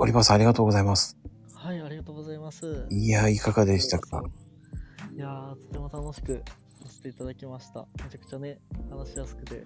[0.00, 1.18] オリバーさんありがとうございます。
[1.52, 2.86] はい、ありがとうございます。
[2.88, 4.22] いや、いかがでしたか？
[5.12, 6.40] いやー、とても楽しく
[6.84, 7.84] させていただきました。
[8.04, 8.60] めちゃくちゃね、
[8.90, 9.64] 話しやすくて、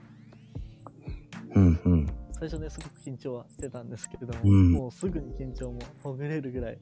[1.54, 2.06] うんうん。
[2.32, 6.78] 最初ね、すごく緊張はしてたんですけれども、うんもうすぐに緊張もほぐれるぐらい、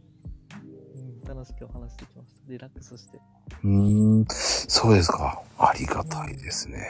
[0.95, 2.41] うん、楽しくお話してきました。
[2.47, 3.19] リラックスして。
[3.65, 5.43] うーん、そうですか。
[5.59, 6.87] ありがたいですね。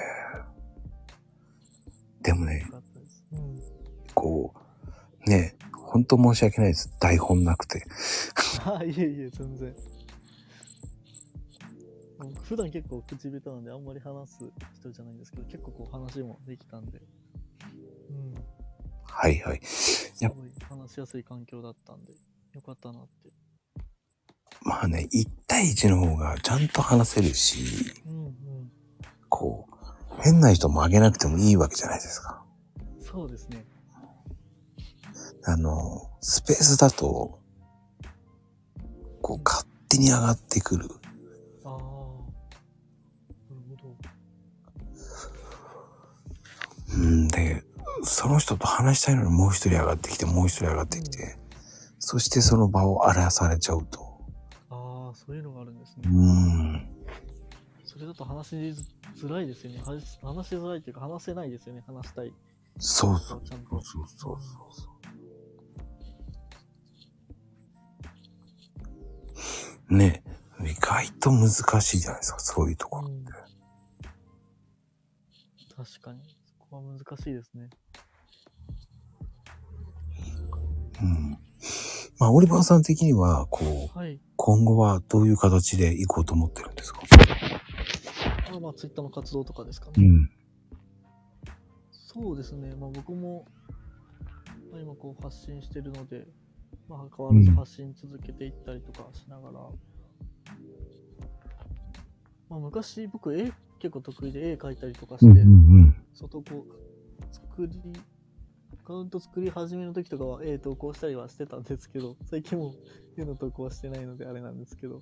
[2.20, 2.66] でもね。
[3.32, 3.58] うん。
[4.12, 4.52] こ
[5.26, 5.54] う、ね、
[5.90, 6.92] 本当申し訳ないです。
[7.00, 7.84] 台本なくて。
[8.64, 9.74] あ、 いえいえ、全然。
[12.20, 17.00] うん普段結構口下手なんであんまり話す人じゃないんですけど、結構こう話もできたんで、
[18.10, 18.34] うん。
[19.04, 19.60] はいはい。
[19.64, 22.12] すごい話しやすい環境だったんで、
[22.52, 23.30] よかったなって。
[24.62, 28.72] まあね、1対1の方がちゃんと話せるし、うんうん。
[29.28, 32.44] こう、変な人もあげなくてもいいわけじゃないですか。
[33.00, 33.64] そうですね。
[35.44, 37.38] あの、スペースだと、
[39.22, 40.88] こう、勝手に上がってくる。
[41.64, 41.72] ああ。
[41.72, 41.82] なる
[43.68, 43.96] ほど。
[46.94, 47.64] うんで、
[48.02, 51.38] その人と話したいのにもう一人上がってきて、もう一人上がってきて、
[51.98, 54.20] そしてその場を荒らされちゃうと。
[54.70, 56.08] ああ、そういうのがあるんですうね。
[56.08, 56.88] ん。
[57.84, 58.56] それだと話し
[59.16, 59.82] づらいですよね。
[60.22, 61.82] 話しづらいというか話せないですよね。
[61.86, 62.32] 話したい。
[62.78, 63.42] そうそう。
[63.44, 64.38] そうそうそう
[64.72, 64.99] そう。
[70.90, 73.32] 外と難しいじゃないですか、そういうところって。
[75.76, 76.20] 確かに。
[76.44, 77.70] そこは難しいですね。
[81.00, 81.30] うん。
[82.18, 84.20] まあ、オリバーさん的には、こう、はい。
[84.34, 87.02] 今後はどういう形で行こうと思ってるんですか？
[88.50, 89.92] まあまあ、ツイッターの活動とかですかね。
[89.98, 90.28] うん。
[91.92, 92.74] そうですね。
[92.74, 93.44] まあ僕も、
[94.72, 96.26] まあ、今こう発信してるので、
[96.88, 99.60] まあ変わらず発信続けていったりとかしながら、
[102.50, 105.42] まあ昔僕絵結構得意で絵描いたりとかして、
[106.12, 107.80] 外こう作り、
[108.74, 112.74] アカウント作り始めの時とかは絵投稿したりはしてたんですけど、最近も
[113.16, 115.00] う絵の投稿はしてないのであれなんですけど、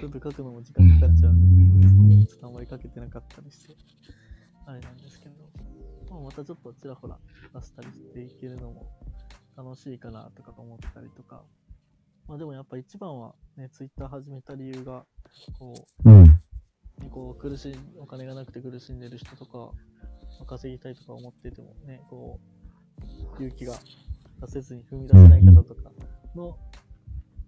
[0.00, 3.76] ちょっと書くのも時間かかっちゃうんで、ちょっとあんまり書けてなかったりして、
[4.66, 5.34] あれなんですけど、
[6.10, 7.16] まあ、またちょっとちらほら
[7.54, 8.84] 出したりしていけるのも
[9.56, 11.44] 楽しいかなとか思ったりとか、
[12.28, 15.04] まあでもやっぱ一番はね、ツイッター始めた理由が、
[15.58, 16.40] こう、うん。
[17.10, 19.72] こう苦しい、お金がなくて苦しんでる人とか、ま
[20.42, 22.40] あ稼ぎたいとか思っててもね、こ
[23.00, 23.74] う、勇気が
[24.40, 25.90] 出せずに踏み出せない方とか
[26.34, 26.58] の、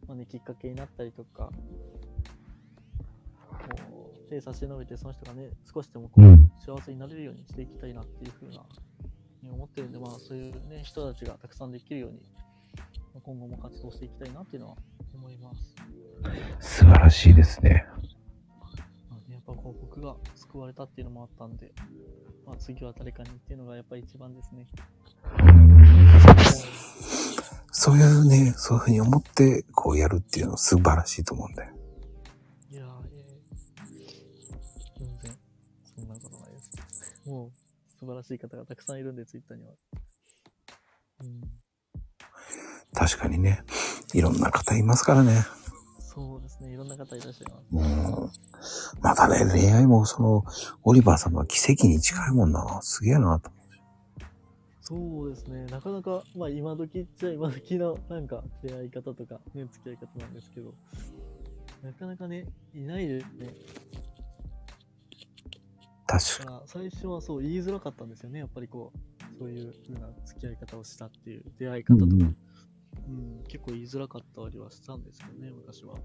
[0.06, 1.50] まあね、きっかけになったりとか、
[3.48, 8.58] こう手差し伸べてその人がね、少しでもこう、うん幸せになれるようにしていきたいなっていうふうな、
[9.42, 12.37] ね思ってるんで、まあそういうね、人たちがたくさんできるように、まあ
[13.28, 14.76] 今後も活動していきたいなっていうのは
[15.12, 15.74] 思います。
[16.60, 17.84] 素晴らしいですね。
[19.10, 21.74] まあね、やっぱこう僕が救われたっていうのもあったんで、
[22.46, 24.66] まあ、次は誰かにっていうのがやっぱり一番ですね。
[27.70, 31.74] そういうね、そういうふうに思って、こうやるっていうのは素晴らしいと思うんだよ。
[32.70, 32.86] いや
[34.98, 35.38] 全然、
[35.84, 37.28] そんなことないです。
[37.28, 37.52] もう、
[38.00, 39.74] 素晴らしい方がたくさんいるんで、ツイッターには。
[41.20, 41.57] うん、
[43.08, 43.64] 確かにね、
[44.12, 45.42] いろんな方いますからね。
[45.98, 48.32] そうですね、いろんな方いらっしゃいます。
[48.98, 49.00] うん。
[49.00, 50.44] またね、恋愛もその、
[50.84, 52.80] オリバーさんの奇跡に近いもんな。
[52.82, 53.50] すげえなと。
[54.82, 60.74] そうですね、なかなか、まあ今時っちゃ今時のなんか出会い方とか、ね、付き合い方なんですけど、
[61.82, 63.54] なかなかね、いないですね。
[66.06, 72.36] 確かだから最初はそう言いづらかったんですよね、やっぱりこう、そういう風な付き合い方をしたっていう出会い方とか、うんうん
[73.08, 75.96] うん結構言いづらかったりはしたんですよね、昔は。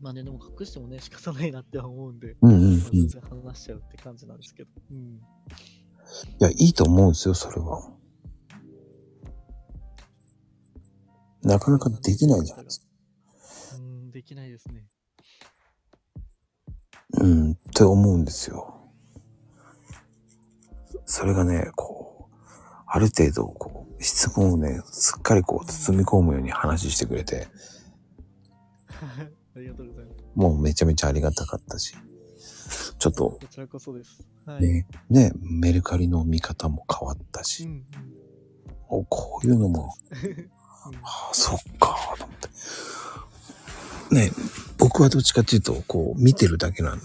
[0.00, 2.78] まあね、でも隠してもね、仕方ないなっては思うんで、うんうんうん。
[2.78, 4.70] まあ全い然話しちゃうって感じなんですけど。
[4.92, 5.20] うん。
[6.38, 7.92] や、いいと思うんですよ、それは。
[11.42, 12.86] なかなかできないじゃないですか。
[13.78, 14.86] うん、できないですね。
[17.20, 18.74] うん、って思うんですよ。
[21.06, 21.97] それがね、こう、
[22.90, 27.48] ある程度、こう、質問をね、すっかりこう、包み込むように話してくれて、
[29.54, 30.24] ありがとうございます。
[30.34, 31.96] もうめちゃめちゃありがたかったし、
[32.98, 34.26] ちょっと、こちらこそです。
[34.46, 34.62] はい。
[34.62, 37.84] ね、ね、メルカリの見方も変わったうし、ん、
[38.88, 40.96] おこういうのも、 うん。
[41.02, 42.48] ああ、そっか、と思って。
[44.14, 44.32] ね、
[44.78, 47.04] 僕はどっちかっていうと、こう、見てるだけなんで、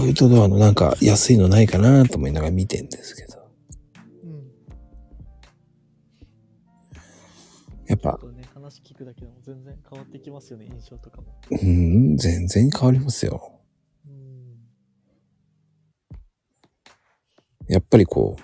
[0.00, 3.50] アウトドアのなんか安いのないかなと思いながら見てんですけど。
[4.24, 4.50] うん。
[7.86, 11.38] やっぱ、ね、話聞くだけでも全然変わってきますよね、印象とかも。
[11.50, 13.60] うん、全然変わりますよ。
[14.06, 14.56] うん。
[17.68, 18.38] やっぱりこ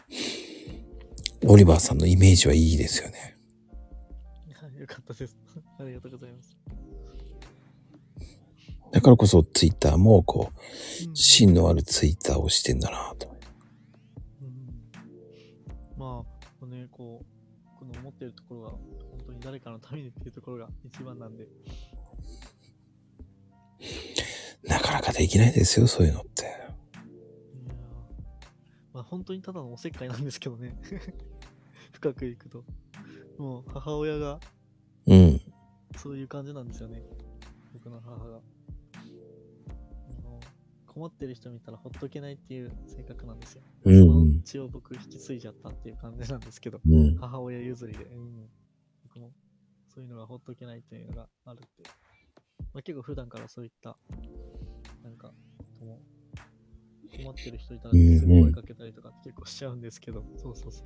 [1.43, 3.39] う、オリバーさんのイメージはいいですよね。
[4.61, 5.35] はい、よかったです。
[5.81, 6.55] ありがとうございます。
[8.93, 10.61] だからこそツイッターもこう
[11.15, 13.35] 芯のあるツイッターをしてんだなと。
[14.43, 16.25] うんま
[16.63, 18.81] あ、ね、こう、この思ってるところが、本
[19.27, 21.47] 当に誰かのためにっていうところが一番なんで、い
[24.69, 26.45] なかなかできないですよ、そういうのって。
[26.45, 27.75] やー
[28.95, 30.77] まあ本当にただのおせっかいなんですけどね。
[31.93, 32.65] 深くいくと。
[33.39, 34.41] もう母親が
[35.07, 35.41] うん。
[35.97, 37.03] そういう感じなんですよね。
[37.73, 38.41] 僕の母が。
[40.97, 43.63] あの困ってる人見たらほっとけないっていう性格なんですよ。
[43.85, 46.81] うんその血を僕引き継いじゃったっていう感じなんですけど。
[46.89, 47.17] うん。
[47.17, 48.49] 母親譲りで、うん、
[49.05, 49.31] 僕も
[49.95, 51.67] そういうのがほっとけないっていうのがあるって。
[52.73, 53.97] まあ、結構普段からそういった、
[55.03, 55.33] なんか、
[55.81, 56.01] も
[57.05, 60.83] う困ってる人いたらすぐ声かけたりとか結構しちゃうんですけど、そうそうそ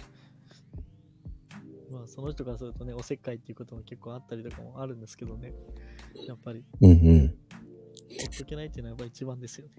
[1.89, 1.93] う。
[1.93, 5.53] まあその人からするとね、おせっかいっていうことも結構あったりとかもあるんですけどね、
[6.27, 7.29] やっぱりうんうん。
[7.29, 7.35] ほ
[8.33, 9.73] っとけないっていうのはやっぱ一番ですよね。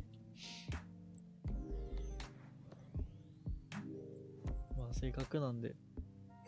[4.78, 5.76] まあ性格なんで、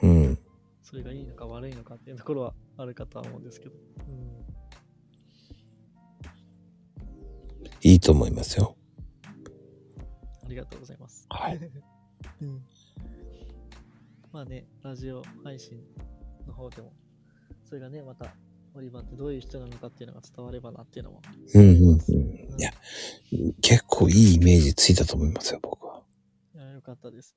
[0.01, 0.40] うん。
[0.81, 3.75] それがいいのか悪いのかっていうところはあるかとは思うんですけど。
[4.07, 4.44] うん。
[7.81, 8.78] いいと思いますよ。
[10.45, 11.25] ありがとうございます。
[11.30, 11.60] はい。
[12.42, 12.66] うん。
[14.31, 15.84] まあね、ラジオ配信
[16.48, 16.94] の方でも、
[17.63, 18.36] それがね、また、
[18.75, 21.22] オリバーってどういう人なのかっていうのが伝わればなっていうのも。
[21.54, 22.00] うんうんうん。
[22.08, 22.72] うんいや、
[23.62, 26.04] 結構いいイメージついたと思いますよ、僕は。
[26.56, 27.36] いや、よかったです。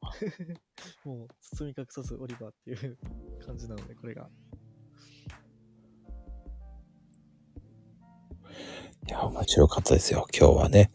[1.05, 2.99] もう、包み隠さずオリバーっていう
[3.45, 4.31] 感じなので、これが。
[9.09, 10.27] いや、面白かったですよ。
[10.37, 10.91] 今日はね。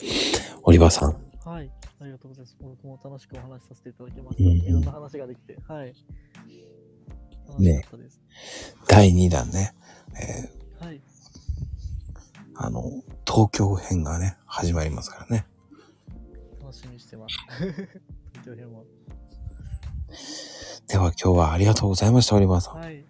[0.64, 1.32] オリバーさん。
[1.46, 1.72] はい。
[2.00, 2.58] ありがとうございます。
[2.60, 4.44] 僕も楽しくお話しさせていただきました。
[4.44, 5.94] うんうんいろんな話ができて、はい。
[7.48, 8.22] 楽しかったです。
[8.88, 9.74] 第2弾ね。
[10.22, 10.96] えはい。
[10.96, 11.02] ー
[12.56, 12.84] あの、
[13.28, 15.46] 東京編がね、始まりますからね。
[16.62, 17.36] 楽しみにしてます。
[17.60, 18.86] 東京編も。
[20.88, 22.76] では今日はありがとうございました、オリバーさん。
[22.76, 23.06] はい。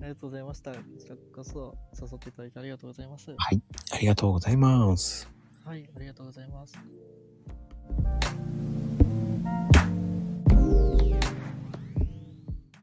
[0.00, 0.72] ありがとうございました。
[0.72, 3.30] こちらこそ誘っていただいてありがとうございます。
[3.30, 3.62] はい。
[3.92, 5.28] ありがとうございます。
[5.64, 6.74] はい、ありがとうございます。